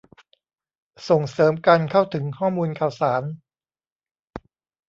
[1.09, 3.23] ส่งเสริมการเข้าถึงข้อมูลข่าวสาร